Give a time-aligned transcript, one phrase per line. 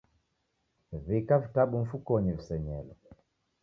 [1.05, 2.93] W'ika vitabu mfukonyi visenyelo